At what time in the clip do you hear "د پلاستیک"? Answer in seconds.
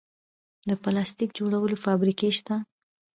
0.69-1.29